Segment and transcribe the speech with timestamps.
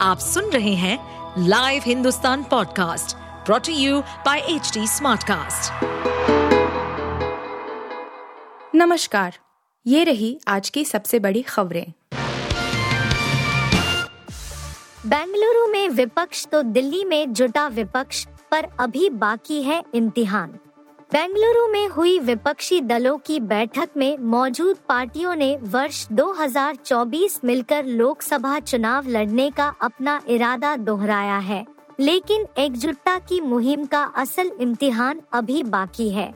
[0.00, 0.98] आप सुन रहे हैं
[1.48, 3.16] live Hindustan podcast
[3.46, 5.84] brought to you by H Smartcast.
[8.74, 9.34] नमस्कार
[9.86, 11.92] ये रही आज की सबसे बड़ी खबरें
[15.06, 20.58] बेंगलुरु में विपक्ष तो दिल्ली में जुटा विपक्ष पर अभी बाकी है इम्तिहान
[21.10, 28.58] बेंगलुरु में हुई विपक्षी दलों की बैठक में मौजूद पार्टियों ने वर्ष 2024 मिलकर लोकसभा
[28.60, 31.64] चुनाव लड़ने का अपना इरादा दोहराया है,
[32.00, 36.30] लेकिन एकजुटता की मुहिम का असल इम्तिहान अभी बाकी है।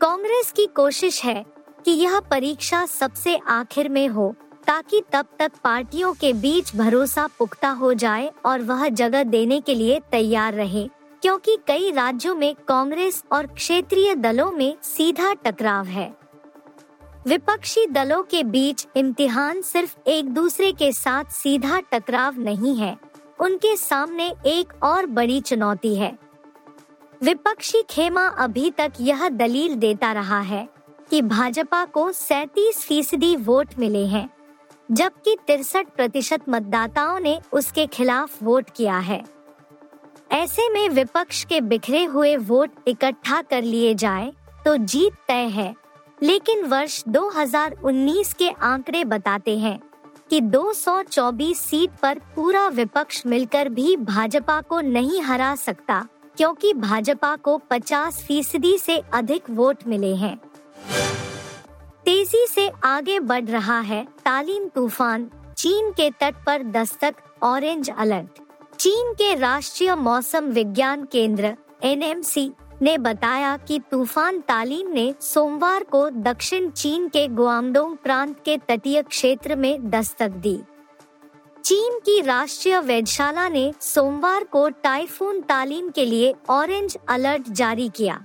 [0.00, 1.44] कांग्रेस की कोशिश है
[1.84, 4.34] कि यह परीक्षा सबसे आखिर में हो,
[4.66, 9.74] ताकि तब तक पार्टियों के बीच भरोसा पुख्ता हो जाए और वह जगह देने के
[9.74, 10.88] लिए तैयार रहे।
[11.22, 16.16] क्योंकि कई राज्यों में कांग्रेस और क्षेत्रीय दलों में सीधा टकराव है।
[17.26, 22.96] विपक्षी दलों के बीच इम्तिहान सिर्फ़ एक दूसरे के साथ सीधा टकराव नहीं है।
[23.40, 26.18] उनके सामने एक और बड़ी चुनौती है।
[27.22, 30.68] विपक्षी खेमा अभी तक यह दलील देता रहा है
[31.10, 34.30] कि भाजपा को 37 फ़ीसदी वोट मिले हैं,
[34.92, 39.37] जबकि तिरसठ प्रतिशत मतदाताओं ने उसके खिलाफ वोट किया है।
[40.30, 44.32] ऐसे में विपक्ष के बिखरे हुए वोट इकट्ठा कर लिए जाए
[44.64, 45.74] तो जीत तय है।
[46.22, 49.78] लेकिन वर्ष 2019 के आंकड़े बताते हैं
[50.30, 56.06] कि 224 सीट पर पूरा विपक्ष मिलकर भी भाजपा को नहीं हरा सकता,
[56.36, 60.36] क्योंकि भाजपा को 50 फ़ीसदी से अधिक वोट मिले हैं।
[62.04, 68.40] तेज़ी से आगे बढ़ रहा है तालीम तूफ़ान, चीन के तट पर दस्तक, ऑरेंज अलर्ट।
[68.88, 76.08] चीन के राष्ट्रीय मौसम विज्ञान केंद्र, एनएमसी, ने बताया कि तूफ़ान तालीम ने सोमवार को
[76.10, 80.56] दक्षिण चीन के गुआंगडोंग प्रांत के तटीय क्षेत्र में दस्तक दी
[81.64, 88.24] चीन की राष्ट्रीय वेधशाला ने सोमवार को टाइफून तालीम के लिए ऑरेंज अलर्ट जारी किया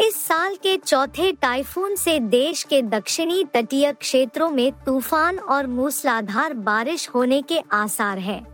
[0.00, 6.54] इस साल के चौथे टाइफून से देश के दक्षिणी तटीय क्षेत्रों में तूफ़ान और मूसलाधार
[6.54, 8.51] बारिश होने के आसार हैं।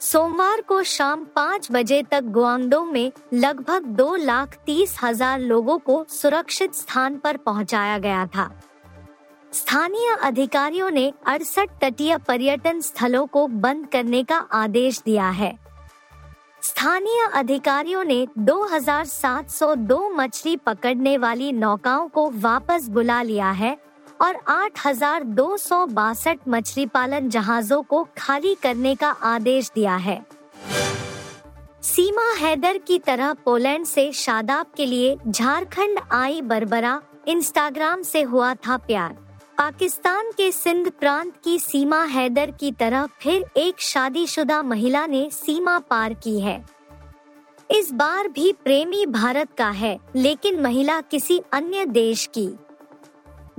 [0.00, 6.04] सोमवार को शाम पाँच बजे तक गुआंगडोंग में लगभग दो लाख तीस हज़ार लोगों को
[6.08, 8.50] सुरक्षित स्थान पर पहुँचाया गया था।
[9.52, 15.52] स्थानीय अधिकारियों ने अड़सठ तटीय पर्यटन स्थलों को बंद करने का आदेश दिया है।
[16.62, 23.76] स्थानीय अधिकारियों ने 2,702 मछली पकड़ने वाली नौकाओं को वापस बुला लिया है
[24.20, 29.96] और आठ हज़ार दो सौ बासठ मछली पालन जहाजों को खाली करने का आदेश दिया
[29.98, 30.20] है।
[31.84, 38.54] सीमा हैदर की तरह पोलैंड से शादाब के लिए झारखंड आई बरबरा इंस्टाग्राम से हुआ
[38.56, 39.16] था प्यार।
[39.58, 45.78] पाकिस्तान के सिंध प्रांत की सीमा हैदर की तरह फिर एक शादीशुदा महिला ने सीमा
[45.80, 46.64] पार की है।
[47.70, 52.48] इस बार भी प्रेमी भारत का है, लेकिन महिला किसी अन्य देश की।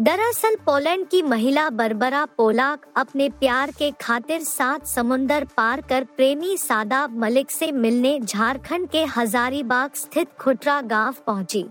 [0.05, 6.55] दरअसल पोलैंड की महिला बरबरा पोलाक अपने प्यार के खातिर सात समुंदर पार कर प्रेमी
[6.57, 11.63] सादाब मलिक से मिलने झारखंड के हजारीबाग स्थित खुटरा गाँव पहुँची।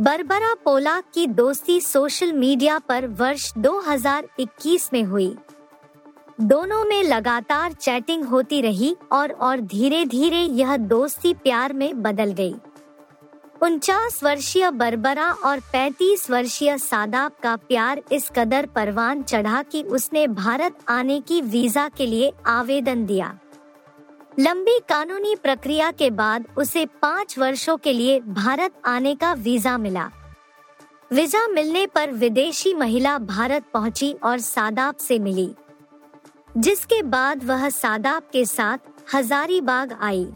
[0.00, 5.34] बरबरा पोलाक की दोस्ती सोशल मीडिया पर वर्ष 2021 में हुई
[6.40, 12.32] दोनों में लगातार चैटिंग होती रही और और धीरे धीरे यह दोस्ती प्यार में बदल
[12.32, 12.54] गई
[13.60, 20.26] उनचास वर्षीय बरबरा और 35 वर्षीय सादाब का प्यार इस कदर परवान चढ़ा कि उसने
[20.28, 23.38] भारत आने की वीज़ा के लिए आवेदन दिया।
[24.38, 30.10] लंबी कानूनी प्रक्रिया के बाद उसे पाँच वर्षों के लिए भारत आने का वीज़ा मिला।
[31.10, 35.54] वीज़ा मिलने पर विदेशी महिला भारत पहुँची और सादाब से मिली,
[36.56, 40.26] जिसके बाद वह सादाब के साथ हजारीबाग आई।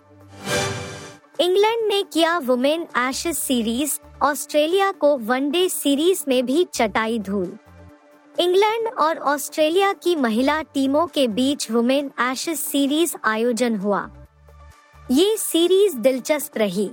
[1.41, 7.57] इंग्लैंड ने किया वुमेन एशेज सीरीज़, ऑस्ट्रेलिया को वनडे सीरीज़ में भी चटाई धूल।
[8.41, 14.09] इंग्लैंड और ऑस्ट्रेलिया की महिला टीमों के बीच वुमेन एशेज सीरीज़ आयोजन हुआ।
[15.11, 16.91] ये सीरीज़ दिलचस्प रही।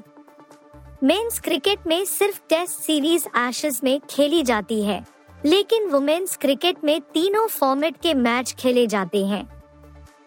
[1.04, 5.06] मेंस क्रिकेट में सिर्फ़ टेस्ट सीरीज़ एशेज में खेली जाती है,
[5.46, 9.48] लेकिन वुमेन्स क्रिकेट में तीनों फॉर्मेट के मैच खेले जाते हैं।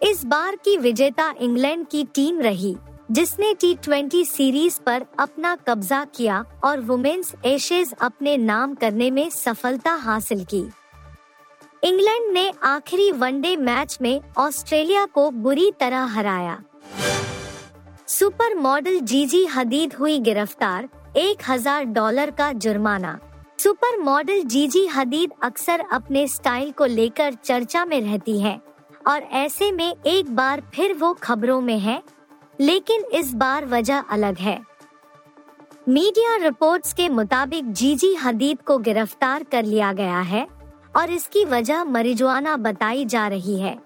[0.02, 2.76] इस बार की विजेता इंग्लैंड की टीम रही।
[3.08, 9.28] जिसने टी ट्वेंटी सीरीज़ पर अपना कब्जा किया और वुमेन्स एशेज अपने नाम करने में
[9.30, 10.60] सफलता हासिल की।
[11.84, 16.58] इंग्लैंड ने आखिरी वनडे मैच में ऑस्ट्रेलिया को बुरी तरह हराया।
[18.08, 23.18] सुपर मॉडल जीजी हदीद हुई गिरफ़्तार, एक हज़ार डॉलर का जुर्माना।
[23.58, 28.60] सुपर मॉडल जीजी हदीद अक्सर अपने स्टाइल को लेकर चर्चा में रहती है
[29.08, 32.02] और ऐसे में एक बार फिर वो खबरों में है।
[32.60, 34.60] लेकिन इस बार वजह अलग है।
[35.88, 40.46] मीडिया रिपोर्ट्स के मुताबिक जीजी हदीद को गिरफ़्तार कर लिया गया है
[40.96, 43.78] और इसकी वजह मरिजुआना बताई जा रही है।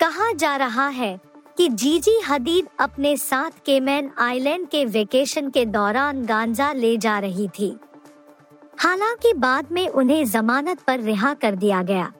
[0.00, 1.20] कहा जा रहा है
[1.56, 7.48] कि जीजी हदीद अपने साथ केमैन आइलैंड के वेकेशन के दौरान गांजा ले जा रही
[7.48, 7.76] थी।
[8.78, 12.12] हालाँकि बाद में उन्हें जमानत पर रिहा कर दिया गया।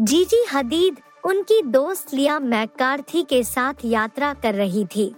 [0.00, 5.14] जीजी हदीद उनकी दोस्त लिया मैकार्थी के साथ यात्रा कर रही थी।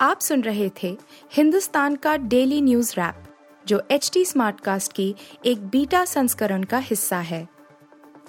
[0.00, 0.98] आप सुन रहे थे
[1.32, 3.14] हिंदुस्तान का डेली न्यूज़ रैप,
[3.66, 5.14] जो एच टी स्मार्टकास्ट की
[5.44, 7.48] एक बीटा संस्करण का हिस्सा है।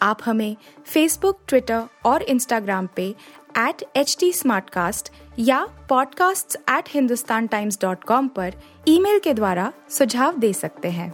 [0.02, 0.56] आप हमें
[0.86, 3.16] फेसबुक ट्विटर और इंस्टाग्राम पे
[3.58, 4.34] एट एच टी
[5.40, 8.54] या podcasts@hindustantimes.com पर
[8.88, 11.14] ईमेल के द्वारा सुझाव दे सकते हैं।